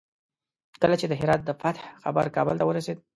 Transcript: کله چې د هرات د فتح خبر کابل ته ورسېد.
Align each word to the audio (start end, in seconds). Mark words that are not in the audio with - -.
کله 0.81 0.95
چې 1.01 1.05
د 1.07 1.13
هرات 1.21 1.41
د 1.45 1.49
فتح 1.61 1.83
خبر 2.03 2.25
کابل 2.35 2.55
ته 2.59 2.65
ورسېد. 2.67 2.97